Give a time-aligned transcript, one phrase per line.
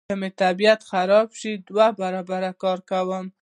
[0.09, 3.25] که مې طبیعت خراب شي دوه برابره کار کوم.